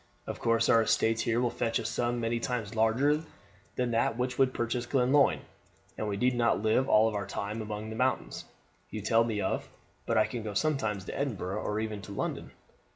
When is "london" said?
12.13-12.49